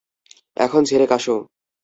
[0.57, 1.35] এখন ঝেড়ে কাশো।